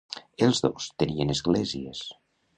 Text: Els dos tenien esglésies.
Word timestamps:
Els 0.45 0.61
dos 0.65 0.87
tenien 1.03 1.35
esglésies. 1.35 2.03